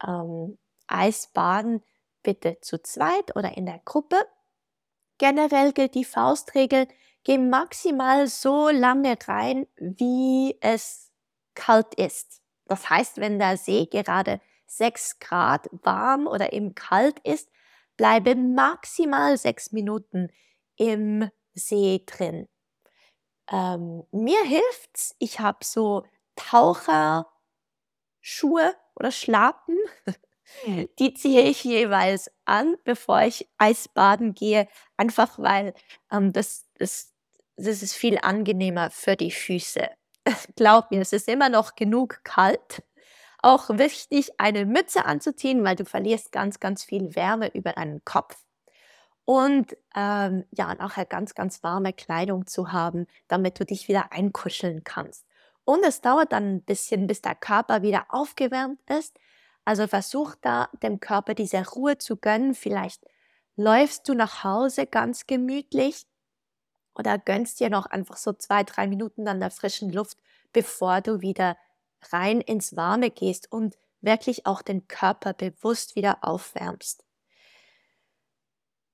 Ähm, 0.02 0.56
Eisbaden 0.86 1.84
bitte 2.22 2.58
zu 2.62 2.82
zweit 2.82 3.36
oder 3.36 3.54
in 3.58 3.66
der 3.66 3.80
Gruppe. 3.80 4.26
Generell 5.18 5.74
gilt 5.74 5.94
die 5.94 6.04
Faustregel, 6.06 6.88
Geh 7.26 7.38
maximal 7.38 8.28
so 8.28 8.68
lange 8.68 9.18
rein, 9.26 9.66
wie 9.78 10.56
es 10.60 11.10
kalt 11.56 11.92
ist. 11.96 12.40
Das 12.66 12.88
heißt, 12.88 13.16
wenn 13.16 13.40
der 13.40 13.56
See 13.56 13.86
gerade 13.86 14.40
6 14.68 15.18
Grad 15.18 15.68
warm 15.72 16.28
oder 16.28 16.52
eben 16.52 16.76
kalt 16.76 17.18
ist, 17.24 17.50
bleibe 17.96 18.36
maximal 18.36 19.36
6 19.36 19.72
Minuten 19.72 20.28
im 20.76 21.28
See 21.52 22.04
drin. 22.06 22.46
Ähm, 23.50 24.04
mir 24.12 24.44
hilft's, 24.44 25.16
ich 25.18 25.40
habe 25.40 25.64
so 25.64 26.04
Taucherschuhe 26.36 27.26
oder 28.94 29.10
Schlappen, 29.10 29.76
die 31.00 31.12
ziehe 31.14 31.42
ich 31.42 31.64
jeweils 31.64 32.30
an, 32.44 32.76
bevor 32.84 33.22
ich 33.22 33.48
Eisbaden 33.58 34.34
gehe, 34.34 34.68
einfach 34.96 35.40
weil 35.40 35.74
ähm, 36.12 36.32
das, 36.32 36.68
das 36.78 37.15
es 37.56 37.82
ist 37.82 37.94
viel 37.94 38.18
angenehmer 38.20 38.90
für 38.90 39.16
die 39.16 39.30
Füße. 39.30 39.88
Glaub 40.56 40.90
mir, 40.90 41.00
es 41.00 41.12
ist 41.12 41.28
immer 41.28 41.48
noch 41.48 41.74
genug 41.74 42.20
kalt. 42.24 42.82
Auch 43.42 43.70
wichtig, 43.70 44.32
eine 44.38 44.66
Mütze 44.66 45.04
anzuziehen, 45.04 45.64
weil 45.64 45.76
du 45.76 45.84
verlierst 45.84 46.32
ganz, 46.32 46.60
ganz 46.60 46.84
viel 46.84 47.14
Wärme 47.14 47.54
über 47.54 47.72
deinen 47.72 48.04
Kopf. 48.04 48.36
Und 49.24 49.76
ähm, 49.94 50.44
ja, 50.52 50.74
nachher 50.74 51.04
ganz, 51.04 51.34
ganz 51.34 51.62
warme 51.62 51.92
Kleidung 51.92 52.46
zu 52.46 52.72
haben, 52.72 53.06
damit 53.28 53.58
du 53.58 53.64
dich 53.64 53.88
wieder 53.88 54.12
einkuscheln 54.12 54.84
kannst. 54.84 55.26
Und 55.64 55.84
es 55.84 56.00
dauert 56.00 56.32
dann 56.32 56.56
ein 56.56 56.62
bisschen, 56.62 57.08
bis 57.08 57.22
der 57.22 57.34
Körper 57.34 57.82
wieder 57.82 58.06
aufgewärmt 58.10 58.78
ist. 58.88 59.18
Also 59.64 59.88
versuch 59.88 60.36
da 60.40 60.68
dem 60.82 61.00
Körper 61.00 61.34
diese 61.34 61.68
Ruhe 61.68 61.98
zu 61.98 62.16
gönnen. 62.16 62.54
Vielleicht 62.54 63.04
läufst 63.56 64.08
du 64.08 64.14
nach 64.14 64.44
Hause 64.44 64.86
ganz 64.86 65.26
gemütlich 65.26 66.06
oder 66.98 67.18
gönnst 67.18 67.60
dir 67.60 67.70
noch 67.70 67.86
einfach 67.86 68.16
so 68.16 68.32
zwei, 68.32 68.64
drei 68.64 68.86
Minuten 68.86 69.28
an 69.28 69.40
der 69.40 69.50
frischen 69.50 69.92
Luft, 69.92 70.18
bevor 70.52 71.00
du 71.00 71.20
wieder 71.20 71.56
rein 72.10 72.40
ins 72.40 72.76
Warme 72.76 73.10
gehst 73.10 73.50
und 73.50 73.76
wirklich 74.00 74.46
auch 74.46 74.62
den 74.62 74.88
Körper 74.88 75.32
bewusst 75.32 75.96
wieder 75.96 76.18
aufwärmst. 76.22 77.04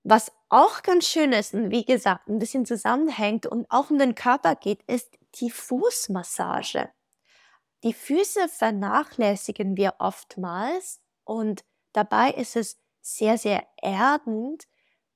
Was 0.04 0.32
auch 0.48 0.82
ganz 0.82 1.06
schön 1.06 1.32
ist 1.32 1.54
und 1.54 1.70
wie 1.70 1.84
gesagt 1.84 2.28
ein 2.28 2.38
bisschen 2.38 2.66
zusammenhängt 2.66 3.46
und 3.46 3.70
auch 3.70 3.90
um 3.90 3.98
den 3.98 4.14
Körper 4.14 4.56
geht, 4.56 4.82
ist 4.84 5.16
die 5.36 5.50
Fußmassage. 5.50 6.90
Die 7.84 7.92
Füße 7.92 8.48
vernachlässigen 8.48 9.76
wir 9.76 9.94
oftmals 9.98 11.00
und 11.24 11.64
dabei 11.92 12.30
ist 12.30 12.56
es 12.56 12.80
sehr, 13.00 13.38
sehr 13.38 13.66
erdend, 13.76 14.66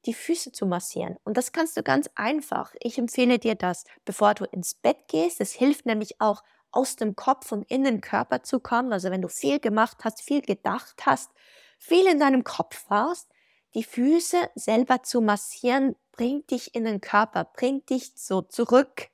die 0.07 0.15
Füße 0.15 0.53
zu 0.53 0.67
massieren. 0.67 1.17
Und 1.25 1.37
das 1.37 1.53
kannst 1.53 1.77
du 1.77 1.83
ganz 1.83 2.09
einfach. 2.15 2.75
Ich 2.81 2.99
empfehle 2.99 3.39
dir 3.39 3.55
das, 3.55 3.85
bevor 4.05 4.35
du 4.35 4.45
ins 4.45 4.75
Bett 4.75 5.09
gehst. 5.09 5.41
Es 5.41 5.53
hilft 5.53 5.87
nämlich 5.87 6.21
auch, 6.21 6.43
aus 6.77 6.97
dem 6.97 7.17
Kopf 7.17 7.53
und 7.53 7.63
in 7.71 7.85
den 7.85 8.03
Körper 8.03 8.43
zu 8.43 8.61
kommen. 8.61 8.93
Also 8.93 9.11
wenn 9.11 9.23
du 9.23 9.29
viel 9.29 9.61
gemacht 9.61 9.99
hast, 10.05 10.21
viel 10.21 10.43
gedacht 10.43 11.07
hast, 11.07 11.31
viel 11.79 12.07
in 12.07 12.21
deinem 12.21 12.45
Kopf 12.45 12.85
warst, 12.91 13.31
die 13.75 13.83
Füße 13.83 14.51
selber 14.55 15.03
zu 15.03 15.21
massieren, 15.23 15.97
bringt 16.13 16.51
dich 16.51 16.75
in 16.75 16.85
den 16.85 17.01
Körper, 17.01 17.45
bringt 17.45 17.89
dich 17.89 18.13
so 18.15 18.43
zurück, 18.43 19.09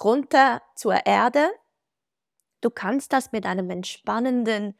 runter 0.00 0.62
zur 0.76 1.06
Erde. 1.06 1.50
Du 2.60 2.70
kannst 2.70 3.12
das 3.12 3.32
mit 3.32 3.46
einem 3.46 3.70
entspannenden 3.70 4.76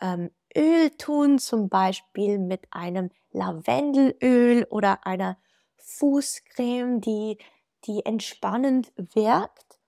ähm, 0.00 0.30
Öl 0.56 0.90
tun, 0.90 1.38
zum 1.38 1.68
Beispiel 1.68 2.38
mit 2.38 2.66
einem 2.70 3.10
Lavendelöl 3.36 4.66
oder 4.70 5.06
einer 5.06 5.38
Fußcreme, 5.76 7.00
die, 7.00 7.38
die 7.84 8.04
entspannend 8.04 8.92
wirkt. 8.96 9.78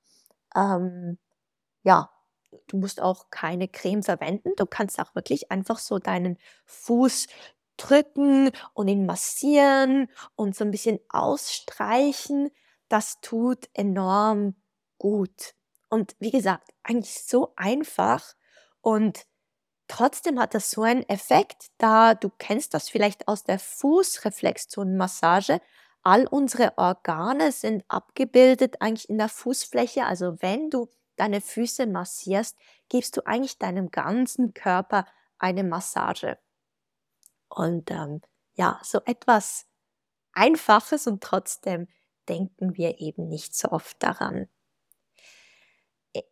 Ähm, 0.55 1.19
ja, 1.83 2.11
du 2.69 2.77
musst 2.77 3.01
auch 3.01 3.31
keine 3.31 3.69
Creme 3.69 4.03
verwenden. 4.03 4.53
Du 4.57 4.67
kannst 4.67 5.01
auch 5.01 5.15
wirklich 5.15 5.51
einfach 5.51 5.79
so 5.79 5.99
deinen 5.99 6.39
Fuß 6.67 7.27
drücken 7.77 8.51
und 8.75 8.89
ihn 8.89 9.07
massieren 9.07 10.09
und 10.37 10.55
so 10.55 10.65
ein 10.65 10.71
bisschen 10.71 11.01
ausstreichen. 11.09 12.51
Das 12.89 13.21
tut 13.21 13.69
enorm 13.73 14.57
gut. 14.99 15.55
Und 15.89 16.17
wie 16.19 16.31
gesagt, 16.31 16.69
eigentlich 16.83 17.23
so 17.25 17.53
einfach 17.57 18.35
und 18.83 19.27
Trotzdem 19.89 20.39
hat 20.39 20.55
das 20.55 20.71
so 20.71 20.83
einen 20.83 21.09
Effekt, 21.09 21.69
da 21.79 22.15
du 22.15 22.31
kennst 22.39 22.75
das 22.75 22.89
vielleicht 22.91 23.27
aus 23.27 23.45
der 23.45 23.59
Fußreflexzonenmassage. 23.59 25.61
All 26.03 26.27
unsere 26.27 26.77
Organe 26.79 27.53
sind 27.53 27.85
abgebildet 27.89 28.81
eigentlich 28.81 29.09
in 29.09 29.19
der 29.19 29.29
Fußfläche. 29.31 30.05
Also 30.05 30.37
wenn 30.41 30.71
du 30.71 30.89
deine 31.17 31.41
Füße 31.41 31.87
massierst, 31.87 32.57
gibst 32.89 33.17
du 33.17 33.27
eigentlich 33.27 33.59
deinem 33.59 33.91
ganzen 33.91 34.55
Körper 34.55 35.07
eine 35.39 35.65
Massage. 35.65 36.39
Und 37.49 37.91
ähm, 37.91 38.21
ja, 38.55 38.81
so 38.83 39.01
etwas 39.05 39.67
Einfaches 40.33 41.07
und 41.07 41.23
trotzdem 41.23 41.89
denken 42.29 42.77
wir 42.77 43.01
eben 43.01 43.29
nicht 43.29 43.55
so 43.57 43.71
oft 43.71 44.03
daran. 44.03 44.49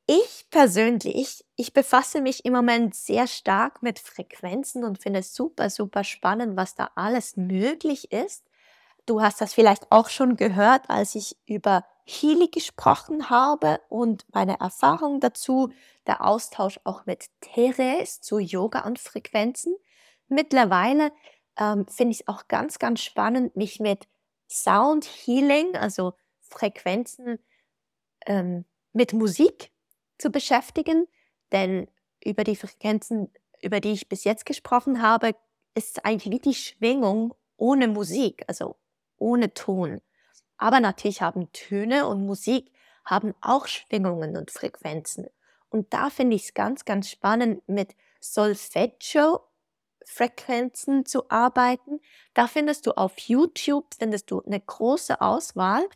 Ich 0.06 0.46
persönlich, 0.50 1.44
ich 1.56 1.72
befasse 1.72 2.20
mich 2.20 2.44
im 2.44 2.52
Moment 2.52 2.94
sehr 2.94 3.26
stark 3.26 3.82
mit 3.82 3.98
Frequenzen 3.98 4.84
und 4.84 5.02
finde 5.02 5.20
es 5.20 5.34
super, 5.34 5.68
super 5.70 6.02
spannend, 6.02 6.56
was 6.56 6.74
da 6.74 6.90
alles 6.94 7.36
möglich 7.36 8.10
ist. 8.10 8.44
Du 9.04 9.20
hast 9.20 9.40
das 9.40 9.54
vielleicht 9.54 9.92
auch 9.92 10.08
schon 10.08 10.36
gehört, 10.36 10.88
als 10.88 11.14
ich 11.14 11.36
über 11.46 11.84
Healy 12.04 12.48
gesprochen 12.48 13.30
habe 13.30 13.80
und 13.88 14.24
meine 14.32 14.58
Erfahrung 14.60 15.20
dazu, 15.20 15.70
der 16.06 16.24
Austausch 16.24 16.80
auch 16.84 17.04
mit 17.06 17.26
Therese 17.40 18.20
zu 18.20 18.38
Yoga 18.38 18.86
und 18.86 18.98
Frequenzen. 18.98 19.74
Mittlerweile 20.28 21.12
ähm, 21.58 21.86
finde 21.88 22.12
ich 22.12 22.20
es 22.20 22.28
auch 22.28 22.48
ganz, 22.48 22.78
ganz 22.78 23.02
spannend, 23.02 23.56
mich 23.56 23.80
mit 23.80 24.08
Sound 24.48 25.04
Healing, 25.04 25.76
also 25.76 26.14
Frequenzen 26.40 27.38
ähm, 28.26 28.64
mit 28.96 29.12
Musik 29.12 29.70
zu 30.18 30.30
beschäftigen, 30.30 31.06
denn 31.52 31.86
über 32.24 32.42
die 32.44 32.56
Frequenzen, 32.56 33.30
über 33.60 33.80
die 33.80 33.92
ich 33.92 34.08
bis 34.08 34.24
jetzt 34.24 34.46
gesprochen 34.46 35.02
habe, 35.02 35.36
ist 35.74 36.06
eigentlich 36.06 36.32
wie 36.32 36.40
die 36.40 36.54
Schwingung 36.54 37.34
ohne 37.58 37.88
Musik, 37.88 38.44
also 38.48 38.76
ohne 39.18 39.52
Ton. 39.52 40.00
Aber 40.56 40.80
natürlich 40.80 41.20
haben 41.20 41.52
Töne 41.52 42.08
und 42.08 42.24
Musik 42.24 42.72
haben 43.04 43.34
auch 43.42 43.66
Schwingungen 43.66 44.38
und 44.38 44.50
Frequenzen. 44.50 45.26
Und 45.68 45.92
da 45.92 46.08
finde 46.08 46.36
ich 46.36 46.44
es 46.44 46.54
ganz, 46.54 46.86
ganz 46.86 47.10
spannend, 47.10 47.68
mit 47.68 47.94
Solfeggio-Frequenzen 48.20 51.04
zu 51.04 51.30
arbeiten. 51.30 52.00
Da 52.32 52.46
findest 52.46 52.86
du 52.86 52.92
auf 52.92 53.18
YouTube, 53.18 53.94
findest 53.98 54.30
du 54.30 54.40
eine 54.42 54.60
große 54.60 55.20
Auswahl. 55.20 55.86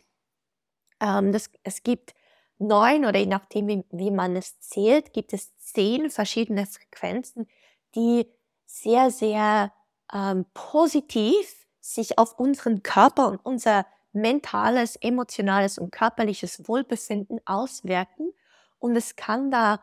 Ähm, 1.01 1.33
das, 1.33 1.49
es 1.63 1.83
gibt 1.83 2.13
neun 2.61 3.05
oder 3.05 3.19
je 3.19 3.27
nachdem, 3.27 3.85
wie, 3.91 4.11
man 4.11 4.37
es 4.37 4.61
zählt, 4.61 5.13
gibt 5.13 5.33
es 5.33 5.57
zehn 5.57 6.11
verschiedene 6.11 6.67
Frequenzen, 6.67 7.49
die 7.95 8.27
sehr, 8.67 9.11
sehr 9.11 9.73
ähm, 10.13 10.45
positiv 10.55 11.67
sich 11.81 12.19
auf 12.19 12.39
unseren 12.39 12.83
Körper 12.83 13.29
und 13.29 13.45
unser 13.45 13.87
mentales, 14.13 14.97
emotionales 14.97 15.79
und 15.79 15.91
körperliches 15.91 16.69
Wohlbefinden 16.69 17.41
auswirken. 17.47 18.33
Und 18.79 18.97
es 18.97 19.17
kann 19.17 19.51
da 19.51 19.83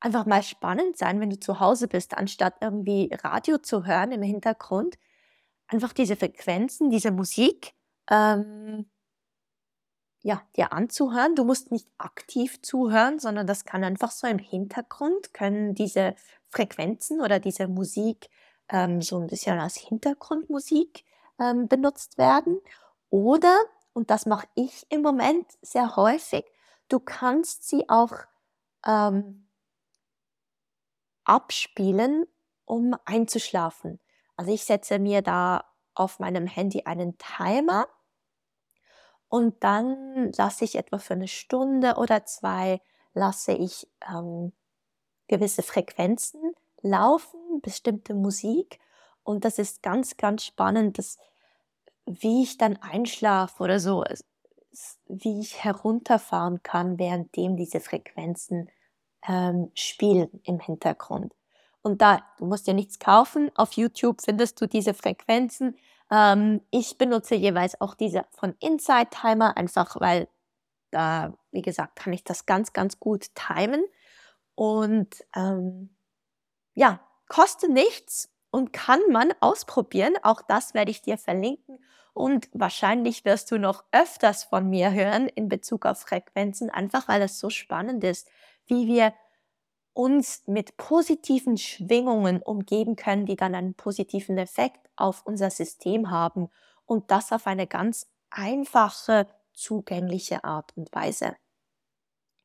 einfach 0.00 0.26
mal 0.26 0.42
spannend 0.42 0.98
sein, 0.98 1.20
wenn 1.20 1.30
du 1.30 1.40
zu 1.40 1.60
Hause 1.60 1.88
bist, 1.88 2.16
anstatt 2.16 2.56
irgendwie 2.60 3.10
Radio 3.22 3.58
zu 3.58 3.86
hören 3.86 4.12
im 4.12 4.22
Hintergrund, 4.22 4.98
einfach 5.66 5.92
diese 5.92 6.16
Frequenzen, 6.16 6.90
diese 6.90 7.10
Musik 7.10 7.72
ähm, 8.10 8.86
ja, 10.24 10.42
dir 10.56 10.72
anzuhören. 10.72 11.34
Du 11.34 11.44
musst 11.44 11.70
nicht 11.70 11.86
aktiv 11.98 12.60
zuhören, 12.62 13.18
sondern 13.18 13.46
das 13.46 13.66
kann 13.66 13.84
einfach 13.84 14.10
so 14.10 14.26
im 14.26 14.38
Hintergrund, 14.38 15.34
können 15.34 15.74
diese 15.74 16.16
Frequenzen 16.48 17.20
oder 17.20 17.38
diese 17.38 17.68
Musik 17.68 18.30
ähm, 18.70 19.02
so 19.02 19.18
ein 19.18 19.26
bisschen 19.26 19.58
als 19.60 19.76
Hintergrundmusik 19.76 21.04
ähm, 21.38 21.68
benutzt 21.68 22.16
werden. 22.16 22.58
Oder, 23.10 23.54
und 23.92 24.08
das 24.10 24.24
mache 24.24 24.46
ich 24.54 24.86
im 24.88 25.02
Moment 25.02 25.46
sehr 25.60 25.94
häufig, 25.96 26.46
du 26.88 27.00
kannst 27.00 27.68
sie 27.68 27.86
auch 27.90 28.14
ähm, 28.86 29.46
abspielen, 31.24 32.24
um 32.64 32.96
einzuschlafen. 33.04 34.00
Also 34.36 34.54
ich 34.54 34.64
setze 34.64 34.98
mir 34.98 35.20
da 35.20 35.66
auf 35.94 36.18
meinem 36.18 36.46
Handy 36.46 36.84
einen 36.86 37.18
Timer 37.18 37.86
und 39.34 39.64
dann 39.64 40.30
lasse 40.36 40.64
ich 40.64 40.76
etwa 40.76 40.98
für 40.98 41.14
eine 41.14 41.26
Stunde 41.26 41.96
oder 41.96 42.24
zwei, 42.24 42.80
lasse 43.14 43.50
ich 43.50 43.88
ähm, 44.08 44.52
gewisse 45.26 45.64
Frequenzen 45.64 46.40
laufen, 46.82 47.60
bestimmte 47.60 48.14
Musik. 48.14 48.78
Und 49.24 49.44
das 49.44 49.58
ist 49.58 49.82
ganz, 49.82 50.16
ganz 50.18 50.44
spannend, 50.44 50.98
dass, 50.98 51.18
wie 52.06 52.44
ich 52.44 52.58
dann 52.58 52.76
einschlafe 52.76 53.60
oder 53.60 53.80
so, 53.80 54.04
wie 55.08 55.40
ich 55.40 55.64
herunterfahren 55.64 56.62
kann, 56.62 57.00
währenddem 57.00 57.56
diese 57.56 57.80
Frequenzen 57.80 58.70
ähm, 59.26 59.72
spielen 59.74 60.28
im 60.44 60.60
Hintergrund. 60.60 61.34
Und 61.82 62.02
da, 62.02 62.22
du 62.38 62.46
musst 62.46 62.68
ja 62.68 62.72
nichts 62.72 63.00
kaufen. 63.00 63.50
Auf 63.56 63.72
YouTube 63.72 64.20
findest 64.22 64.60
du 64.60 64.68
diese 64.68 64.94
Frequenzen. 64.94 65.76
Ähm, 66.10 66.60
ich 66.70 66.98
benutze 66.98 67.34
jeweils 67.34 67.80
auch 67.80 67.94
diese 67.94 68.26
von 68.30 68.54
Inside 68.60 69.10
Timer, 69.10 69.56
einfach 69.56 70.00
weil 70.00 70.28
da, 70.90 71.34
wie 71.50 71.62
gesagt, 71.62 71.96
kann 71.96 72.12
ich 72.12 72.24
das 72.24 72.46
ganz, 72.46 72.72
ganz 72.72 73.00
gut 73.00 73.34
timen. 73.34 73.84
Und 74.54 75.24
ähm, 75.34 75.96
ja, 76.74 77.00
kostet 77.28 77.70
nichts 77.70 78.30
und 78.50 78.72
kann 78.72 79.00
man 79.10 79.32
ausprobieren. 79.40 80.14
Auch 80.22 80.42
das 80.42 80.74
werde 80.74 80.90
ich 80.92 81.02
dir 81.02 81.18
verlinken. 81.18 81.84
Und 82.12 82.48
wahrscheinlich 82.52 83.24
wirst 83.24 83.50
du 83.50 83.58
noch 83.58 83.84
öfters 83.90 84.44
von 84.44 84.70
mir 84.70 84.92
hören 84.92 85.26
in 85.28 85.48
Bezug 85.48 85.84
auf 85.84 86.00
Frequenzen, 86.00 86.70
einfach 86.70 87.08
weil 87.08 87.22
es 87.22 87.40
so 87.40 87.50
spannend 87.50 88.04
ist, 88.04 88.28
wie 88.66 88.86
wir 88.86 89.12
uns 89.94 90.42
mit 90.46 90.76
positiven 90.76 91.56
Schwingungen 91.56 92.42
umgeben 92.42 92.96
können, 92.96 93.26
die 93.26 93.36
dann 93.36 93.54
einen 93.54 93.74
positiven 93.74 94.36
Effekt 94.36 94.90
auf 94.96 95.22
unser 95.24 95.50
System 95.50 96.10
haben 96.10 96.50
und 96.84 97.10
das 97.10 97.32
auf 97.32 97.46
eine 97.46 97.66
ganz 97.66 98.08
einfache, 98.30 99.26
zugängliche 99.52 100.44
Art 100.44 100.76
und 100.76 100.92
Weise. 100.92 101.36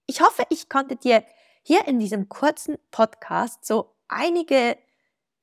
Ich 0.06 0.22
hoffe, 0.22 0.44
ich 0.50 0.70
konnte 0.70 0.96
dir 0.96 1.24
hier 1.64 1.88
in 1.88 2.00
diesem 2.00 2.30
kurzen 2.30 2.78
Podcast 2.92 3.66
so 3.66 3.96
einige 4.08 4.78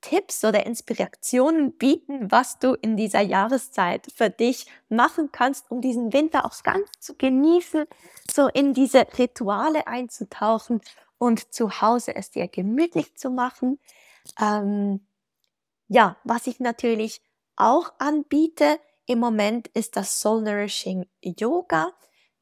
Tipps 0.00 0.44
oder 0.44 0.66
Inspirationen 0.66 1.76
bieten, 1.76 2.30
was 2.30 2.58
du 2.58 2.74
in 2.74 2.96
dieser 2.96 3.22
Jahreszeit 3.22 4.06
für 4.14 4.30
dich 4.30 4.66
machen 4.88 5.30
kannst, 5.32 5.70
um 5.70 5.80
diesen 5.80 6.12
Winter 6.12 6.44
auch 6.44 6.62
ganz 6.62 6.88
zu 7.00 7.16
genießen, 7.16 7.86
so 8.30 8.48
in 8.48 8.72
diese 8.72 9.06
Rituale 9.18 9.86
einzutauchen 9.86 10.80
und 11.18 11.54
zu 11.54 11.80
Hause 11.80 12.14
es 12.14 12.30
dir 12.30 12.48
gemütlich 12.48 13.16
zu 13.16 13.30
machen. 13.30 13.78
Ähm, 14.40 15.06
ja, 15.88 16.16
was 16.24 16.46
ich 16.46 16.60
natürlich 16.60 17.22
auch 17.56 17.92
anbiete 17.98 18.78
im 19.06 19.18
Moment 19.20 19.68
ist 19.68 19.96
das 19.96 20.20
Soul 20.20 20.42
Nourishing 20.42 21.06
Yoga. 21.22 21.92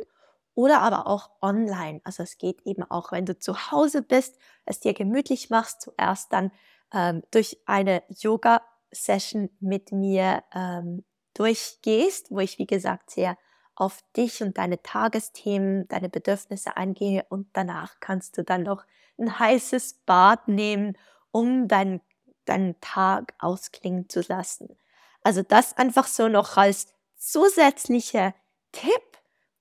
oder 0.59 0.81
aber 0.81 1.07
auch 1.07 1.29
online. 1.41 2.01
Also 2.03 2.21
es 2.21 2.37
geht 2.37 2.65
eben 2.65 2.83
auch, 2.83 3.13
wenn 3.13 3.25
du 3.25 3.39
zu 3.39 3.71
Hause 3.71 4.01
bist, 4.01 4.37
es 4.65 4.81
dir 4.81 4.93
gemütlich 4.93 5.49
machst, 5.49 5.79
zuerst 5.79 6.33
dann 6.33 6.51
ähm, 6.93 7.23
durch 7.31 7.61
eine 7.65 8.03
Yoga-Session 8.09 9.49
mit 9.61 9.93
mir 9.93 10.43
ähm, 10.53 11.05
durchgehst, 11.33 12.29
wo 12.29 12.39
ich, 12.39 12.57
wie 12.57 12.67
gesagt, 12.67 13.11
sehr 13.11 13.37
auf 13.73 14.03
dich 14.17 14.43
und 14.43 14.57
deine 14.57 14.83
Tagesthemen, 14.83 15.87
deine 15.87 16.09
Bedürfnisse 16.09 16.75
eingehe 16.75 17.25
und 17.29 17.47
danach 17.53 18.01
kannst 18.01 18.37
du 18.37 18.43
dann 18.43 18.63
noch 18.63 18.83
ein 19.17 19.39
heißes 19.39 20.01
Bad 20.05 20.49
nehmen, 20.49 20.97
um 21.31 21.69
deinen, 21.69 22.01
deinen 22.43 22.77
Tag 22.81 23.33
ausklingen 23.39 24.09
zu 24.09 24.19
lassen. 24.27 24.77
Also 25.23 25.41
das 25.41 25.77
einfach 25.77 26.07
so 26.07 26.27
noch 26.27 26.57
als 26.57 26.87
zusätzlicher 27.15 28.33
Tipp, 28.73 29.08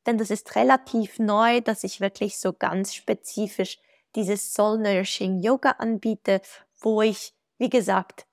denn 0.06 0.18
das 0.18 0.30
ist 0.30 0.56
relativ 0.56 1.18
neu, 1.18 1.60
dass 1.60 1.84
ich 1.84 2.00
wirklich 2.00 2.38
so 2.38 2.52
ganz 2.52 2.94
spezifisch 2.94 3.78
dieses 4.14 4.54
Soul 4.54 4.78
Nourishing 4.78 5.40
Yoga 5.40 5.72
anbiete, 5.72 6.40
wo 6.80 7.02
ich, 7.02 7.34
wie 7.58 7.70
gesagt, 7.70 8.26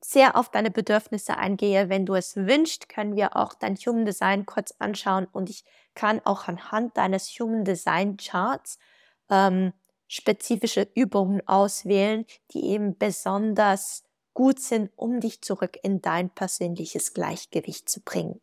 sehr 0.00 0.36
auf 0.36 0.50
deine 0.50 0.70
Bedürfnisse 0.70 1.36
eingehe. 1.36 1.88
Wenn 1.88 2.06
du 2.06 2.14
es 2.14 2.36
wünschst, 2.36 2.88
können 2.88 3.16
wir 3.16 3.36
auch 3.36 3.54
dein 3.54 3.76
Human 3.76 4.04
Design 4.04 4.46
kurz 4.46 4.74
anschauen 4.78 5.26
und 5.32 5.50
ich 5.50 5.64
kann 5.94 6.20
auch 6.24 6.46
anhand 6.48 6.96
deines 6.96 7.28
Human 7.40 7.64
Design 7.64 8.16
Charts 8.16 8.78
ähm, 9.30 9.72
spezifische 10.08 10.88
Übungen 10.94 11.46
auswählen, 11.48 12.26
die 12.52 12.66
eben 12.66 12.96
besonders 12.96 14.04
gut 14.34 14.60
sind, 14.60 14.90
um 14.96 15.20
dich 15.20 15.42
zurück 15.42 15.78
in 15.82 16.02
dein 16.02 16.30
persönliches 16.30 17.14
Gleichgewicht 17.14 17.88
zu 17.88 18.00
bringen. 18.02 18.40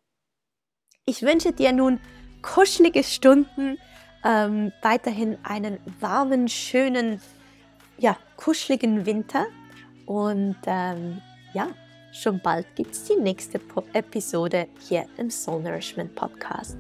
Ich 1.06 1.22
wünsche 1.22 1.52
dir 1.52 1.74
nun 1.74 2.00
kuschelige 2.42 3.04
Stunden, 3.04 3.78
ähm, 4.24 4.72
weiterhin 4.82 5.38
einen 5.44 5.78
warmen, 6.00 6.48
schönen, 6.48 7.20
ja, 7.98 8.16
kuscheligen 8.38 9.06
Winter 9.06 9.48
und 10.06 10.56
ähm, 10.66 11.22
ja, 11.54 11.68
schon 12.14 12.40
bald 12.42 12.74
gibt 12.76 12.94
es 12.94 13.04
die 13.04 13.18
nächste 13.18 13.60
Episode 13.92 14.68
hier 14.80 15.06
im 15.18 15.30
Soul 15.30 15.64
Nourishment 15.64 16.16
Podcast. 16.16 16.78